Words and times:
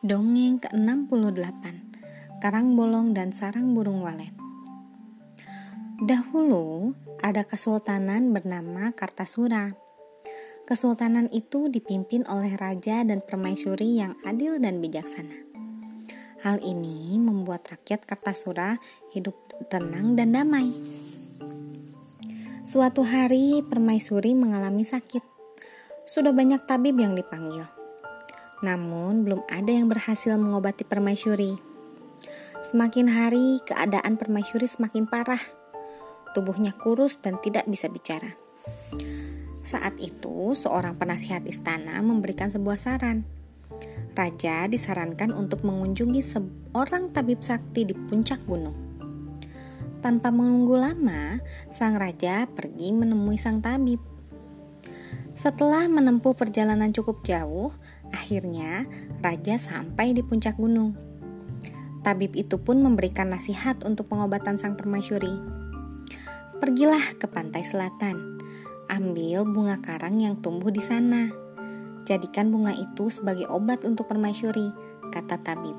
Dongeng 0.00 0.56
ke-68 0.64 1.60
Karang 2.40 2.72
Bolong 2.72 3.12
dan 3.12 3.36
Sarang 3.36 3.76
Burung 3.76 4.00
Walet 4.00 4.32
Dahulu 6.00 6.96
ada 7.20 7.44
kesultanan 7.44 8.32
bernama 8.32 8.96
Kartasura. 8.96 9.76
Kesultanan 10.64 11.28
itu 11.36 11.68
dipimpin 11.68 12.24
oleh 12.32 12.56
raja 12.56 13.04
dan 13.04 13.20
permaisuri 13.20 14.00
yang 14.00 14.16
adil 14.24 14.56
dan 14.56 14.80
bijaksana. 14.80 15.36
Hal 16.48 16.64
ini 16.64 17.20
membuat 17.20 17.68
rakyat 17.68 18.08
Kartasura 18.08 18.80
hidup 19.12 19.36
tenang 19.68 20.16
dan 20.16 20.32
damai. 20.32 20.72
Suatu 22.64 23.04
hari 23.04 23.60
permaisuri 23.68 24.32
mengalami 24.32 24.80
sakit. 24.80 25.20
Sudah 26.08 26.32
banyak 26.32 26.64
tabib 26.64 26.96
yang 26.96 27.12
dipanggil 27.12 27.79
namun, 28.60 29.24
belum 29.24 29.40
ada 29.48 29.72
yang 29.72 29.88
berhasil 29.88 30.36
mengobati 30.36 30.84
permaisuri. 30.84 31.56
Semakin 32.60 33.08
hari, 33.08 33.56
keadaan 33.64 34.20
permaisuri 34.20 34.68
semakin 34.68 35.08
parah. 35.08 35.40
Tubuhnya 36.36 36.76
kurus 36.76 37.24
dan 37.24 37.40
tidak 37.40 37.64
bisa 37.64 37.88
bicara. 37.88 38.36
Saat 39.64 39.96
itu, 39.96 40.52
seorang 40.52 41.00
penasihat 41.00 41.40
istana 41.48 41.96
memberikan 42.04 42.52
sebuah 42.52 42.76
saran. 42.76 43.24
Raja 44.12 44.68
disarankan 44.68 45.32
untuk 45.32 45.64
mengunjungi 45.64 46.20
seorang 46.20 47.16
tabib 47.16 47.40
sakti 47.40 47.88
di 47.88 47.96
puncak 47.96 48.44
gunung. 48.44 48.76
Tanpa 50.04 50.28
menunggu 50.28 50.76
lama, 50.76 51.40
sang 51.72 51.96
raja 51.96 52.44
pergi 52.44 52.92
menemui 52.92 53.40
sang 53.40 53.64
tabib. 53.64 54.09
Setelah 55.40 55.88
menempuh 55.88 56.36
perjalanan 56.36 56.92
cukup 56.92 57.24
jauh, 57.24 57.72
akhirnya 58.12 58.84
raja 59.24 59.56
sampai 59.56 60.12
di 60.12 60.20
puncak 60.20 60.60
gunung. 60.60 60.92
Tabib 62.04 62.36
itu 62.36 62.60
pun 62.60 62.84
memberikan 62.84 63.32
nasihat 63.32 63.80
untuk 63.88 64.12
pengobatan 64.12 64.60
sang 64.60 64.76
permaisuri. 64.76 65.32
Pergilah 66.60 67.16
ke 67.16 67.24
pantai 67.24 67.64
selatan, 67.64 68.36
ambil 68.92 69.48
bunga 69.48 69.80
karang 69.80 70.20
yang 70.20 70.36
tumbuh 70.44 70.68
di 70.68 70.84
sana. 70.84 71.32
Jadikan 72.04 72.52
bunga 72.52 72.76
itu 72.76 73.08
sebagai 73.08 73.48
obat 73.48 73.88
untuk 73.88 74.12
permaisuri, 74.12 74.76
kata 75.08 75.40
tabib. 75.40 75.76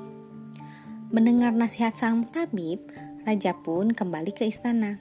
Mendengar 1.14 1.54
nasihat 1.54 1.94
sang 1.94 2.26
tabib, 2.26 2.82
raja 3.22 3.54
pun 3.54 3.94
kembali 3.94 4.34
ke 4.34 4.42
istana. 4.42 4.98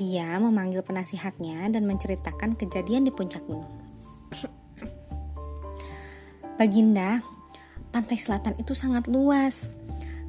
Dia 0.00 0.40
memanggil 0.40 0.80
penasihatnya 0.80 1.68
dan 1.68 1.84
menceritakan 1.84 2.56
kejadian 2.56 3.04
di 3.04 3.12
puncak 3.12 3.44
gunung. 3.44 3.79
Baginda, 6.60 7.24
pantai 7.88 8.20
selatan 8.20 8.52
itu 8.60 8.76
sangat 8.76 9.08
luas. 9.08 9.72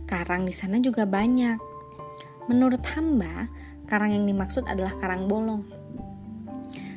Karang 0.08 0.48
di 0.48 0.56
sana 0.56 0.80
juga 0.80 1.04
banyak. 1.04 1.60
Menurut 2.48 2.80
hamba, 2.96 3.52
karang 3.84 4.16
yang 4.16 4.24
dimaksud 4.24 4.64
adalah 4.64 4.96
karang 4.96 5.28
bolong. 5.28 5.68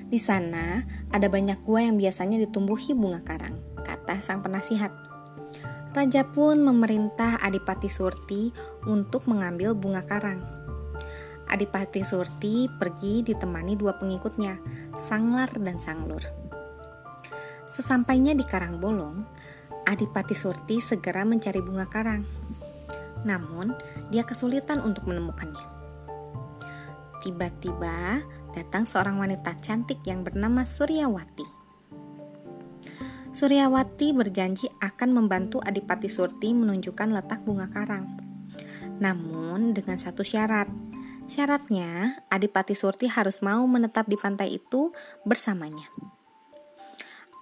Di 0.07 0.23
sana 0.23 0.87
ada 1.11 1.27
banyak 1.27 1.67
gua 1.67 1.83
yang 1.83 1.99
biasanya 1.99 2.39
ditumbuhi 2.39 2.95
bunga 2.95 3.27
karang, 3.27 3.59
kata 3.83 4.23
sang 4.23 4.47
penasihat. 4.47 4.95
Raja 5.95 6.27
pun 6.27 6.63
memerintah 6.63 7.39
Adipati 7.43 7.91
Surti 7.91 8.55
untuk 8.87 9.27
mengambil 9.27 9.75
bunga 9.75 10.07
karang. 10.07 10.43
Adipati 11.51 12.07
Surti 12.07 12.67
pergi 12.67 13.23
ditemani 13.27 13.75
dua 13.75 13.95
pengikutnya, 13.99 14.59
Sanglar 14.95 15.51
dan 15.59 15.79
Sanglur. 15.79 16.44
Sesampainya 17.75 18.39
di 18.39 18.47
Karang 18.47 18.79
Bolong, 18.79 19.27
Adipati 19.83 20.39
Surti 20.39 20.79
segera 20.79 21.27
mencari 21.27 21.59
bunga 21.59 21.91
karang. 21.91 22.23
Namun, 23.27 23.75
dia 24.15 24.23
kesulitan 24.23 24.79
untuk 24.79 25.11
menemukannya. 25.11 25.67
Tiba-tiba 27.19 28.23
datang 28.55 28.87
seorang 28.87 29.19
wanita 29.19 29.59
cantik 29.59 30.07
yang 30.07 30.23
bernama 30.23 30.63
Suryawati. 30.63 31.67
Suryawati 33.35 34.15
berjanji 34.15 34.71
akan 34.79 35.11
membantu 35.11 35.59
Adipati 35.59 36.07
Surti 36.07 36.55
menunjukkan 36.55 37.11
letak 37.11 37.43
bunga 37.43 37.67
karang. 37.75 38.07
Namun 39.03 39.75
dengan 39.75 39.99
satu 39.99 40.23
syarat, 40.23 40.71
Syaratnya, 41.25 42.21
Adipati 42.29 42.77
Surti 42.77 43.09
harus 43.09 43.41
mau 43.41 43.65
menetap 43.65 44.05
di 44.05 44.21
pantai 44.21 44.61
itu 44.61 44.93
bersamanya. 45.25 46.14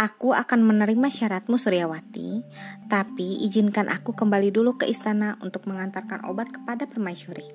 Aku 0.03 0.35
akan 0.35 0.67
menerima 0.67 1.07
syaratmu 1.07 1.63
Suryawati, 1.63 2.43
tapi 2.91 3.47
izinkan 3.47 3.87
aku 3.87 4.19
kembali 4.19 4.51
dulu 4.51 4.75
ke 4.75 4.91
istana 4.91 5.39
untuk 5.47 5.71
mengantarkan 5.71 6.27
obat 6.27 6.51
kepada 6.51 6.91
permaisuri. 6.91 7.47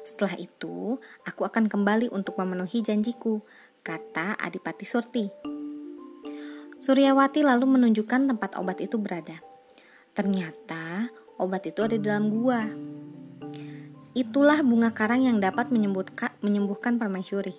Setelah 0.00 0.40
itu, 0.40 0.96
aku 1.28 1.44
akan 1.44 1.68
kembali 1.68 2.08
untuk 2.16 2.40
memenuhi 2.40 2.80
janjiku, 2.80 3.44
kata 3.84 4.40
Adipati 4.40 4.88
Surti. 4.88 5.28
Suryawati 6.80 7.44
lalu 7.44 7.68
menunjukkan 7.68 8.24
tempat 8.32 8.56
obat 8.56 8.80
itu 8.80 8.96
berada. 8.96 9.36
Ternyata 10.16 11.12
obat 11.36 11.68
itu 11.68 11.84
ada 11.84 12.00
di 12.00 12.08
dalam 12.08 12.32
gua. 12.32 12.64
Itulah 14.16 14.64
bunga 14.64 14.96
karang 14.96 15.28
yang 15.28 15.44
dapat 15.44 15.68
menyembuhkan, 15.68 16.96
permaisuri. 16.96 17.52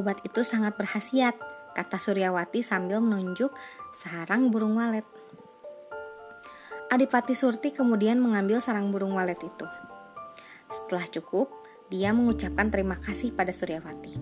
Obat 0.00 0.24
itu 0.24 0.40
sangat 0.48 0.80
berhasiat, 0.80 1.36
kata 1.72 1.98
Suryawati 1.98 2.60
sambil 2.60 3.00
menunjuk 3.00 3.52
sarang 3.92 4.52
burung 4.52 4.80
walet. 4.80 5.04
Adipati 6.92 7.32
Surti 7.32 7.72
kemudian 7.72 8.20
mengambil 8.20 8.60
sarang 8.60 8.92
burung 8.92 9.16
walet 9.16 9.40
itu. 9.40 9.64
Setelah 10.68 11.08
cukup, 11.08 11.48
dia 11.88 12.12
mengucapkan 12.12 12.68
terima 12.68 13.00
kasih 13.00 13.32
pada 13.32 13.52
Suryawati. 13.52 14.16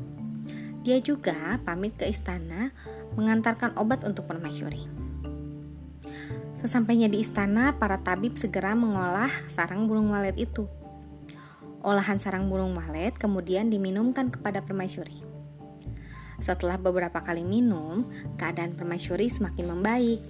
Dia 0.82 0.98
juga 0.98 1.58
pamit 1.66 1.94
ke 1.98 2.06
istana 2.06 2.74
mengantarkan 3.14 3.74
obat 3.78 4.06
untuk 4.06 4.26
permaisuri. 4.26 4.86
Sesampainya 6.54 7.08
di 7.08 7.22
istana, 7.22 7.72
para 7.78 8.02
tabib 8.02 8.36
segera 8.36 8.74
mengolah 8.74 9.30
sarang 9.48 9.86
burung 9.86 10.12
walet 10.12 10.36
itu. 10.36 10.66
Olahan 11.80 12.20
sarang 12.20 12.52
burung 12.52 12.76
walet 12.76 13.16
kemudian 13.16 13.72
diminumkan 13.72 14.28
kepada 14.28 14.60
permaisuri. 14.60 15.29
Setelah 16.40 16.80
beberapa 16.80 17.20
kali 17.20 17.44
minum, 17.44 18.08
keadaan 18.40 18.72
permaisuri 18.72 19.28
semakin 19.28 19.66
membaik. 19.76 20.20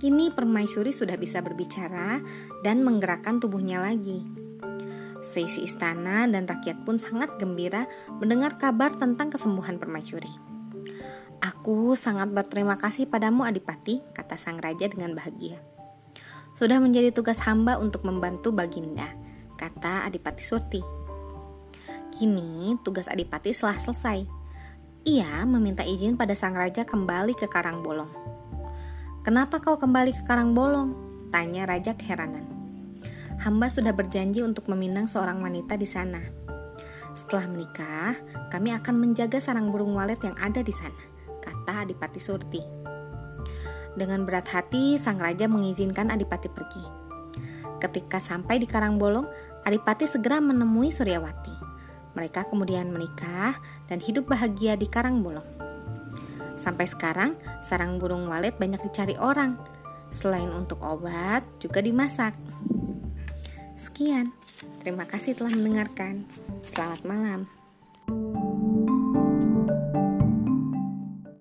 Kini 0.00 0.32
permaisuri 0.32 0.96
sudah 0.96 1.20
bisa 1.20 1.44
berbicara 1.44 2.24
dan 2.64 2.80
menggerakkan 2.80 3.36
tubuhnya 3.36 3.84
lagi. 3.84 4.24
Seisi 5.20 5.68
istana 5.68 6.24
dan 6.24 6.48
rakyat 6.48 6.88
pun 6.88 6.96
sangat 6.96 7.36
gembira 7.36 7.84
mendengar 8.16 8.56
kabar 8.56 8.88
tentang 8.96 9.28
kesembuhan 9.28 9.76
permaisuri. 9.76 10.32
Aku 11.44 11.92
sangat 11.92 12.32
berterima 12.32 12.80
kasih 12.80 13.04
padamu 13.04 13.44
Adipati, 13.44 14.00
kata 14.16 14.40
sang 14.40 14.56
raja 14.56 14.88
dengan 14.88 15.12
bahagia. 15.12 15.60
Sudah 16.56 16.80
menjadi 16.80 17.12
tugas 17.12 17.44
hamba 17.44 17.76
untuk 17.76 18.04
membantu 18.04 18.52
Baginda, 18.52 19.08
kata 19.60 20.08
Adipati 20.08 20.44
Surti. 20.44 20.99
Kini 22.10 22.74
tugas 22.82 23.06
Adipati 23.06 23.54
telah 23.54 23.78
selesai. 23.78 24.26
Ia 25.06 25.46
meminta 25.46 25.86
izin 25.86 26.18
pada 26.18 26.34
sang 26.34 26.58
raja 26.58 26.82
kembali 26.82 27.38
ke 27.38 27.46
Karang 27.46 27.86
Bolong. 27.86 28.10
Kenapa 29.22 29.62
kau 29.62 29.78
kembali 29.78 30.10
ke 30.10 30.22
Karang 30.26 30.50
Bolong? 30.50 30.90
Tanya 31.30 31.70
raja 31.70 31.94
keheranan. 31.94 32.42
Hamba 33.40 33.70
sudah 33.70 33.94
berjanji 33.94 34.42
untuk 34.42 34.66
meminang 34.66 35.06
seorang 35.06 35.38
wanita 35.38 35.78
di 35.78 35.86
sana. 35.86 36.18
Setelah 37.14 37.46
menikah, 37.46 38.18
kami 38.50 38.74
akan 38.74 38.94
menjaga 38.98 39.38
sarang 39.38 39.70
burung 39.70 39.94
walet 39.94 40.18
yang 40.20 40.34
ada 40.36 40.66
di 40.66 40.74
sana, 40.74 41.02
kata 41.40 41.86
Adipati 41.86 42.20
Surti. 42.20 42.62
Dengan 43.94 44.26
berat 44.26 44.50
hati, 44.50 44.98
sang 44.98 45.22
raja 45.22 45.46
mengizinkan 45.46 46.10
Adipati 46.10 46.50
pergi. 46.50 46.84
Ketika 47.80 48.18
sampai 48.18 48.58
di 48.58 48.66
Karangbolong, 48.68 49.24
Adipati 49.64 50.04
segera 50.04 50.42
menemui 50.42 50.92
Suryawati. 50.92 51.59
Mereka 52.14 52.50
kemudian 52.50 52.90
menikah 52.90 53.54
dan 53.86 54.02
hidup 54.02 54.26
bahagia 54.26 54.74
di 54.74 54.90
Karangbolong. 54.90 55.46
Sampai 56.60 56.84
sekarang, 56.84 57.38
sarang 57.64 57.96
burung 57.96 58.28
walet 58.28 58.52
banyak 58.60 58.82
dicari 58.84 59.16
orang. 59.16 59.56
Selain 60.10 60.50
untuk 60.50 60.82
obat, 60.82 61.46
juga 61.62 61.80
dimasak. 61.80 62.34
Sekian, 63.80 64.28
terima 64.84 65.08
kasih 65.08 65.32
telah 65.32 65.54
mendengarkan. 65.56 66.26
Selamat 66.60 67.00
malam. 67.06 67.59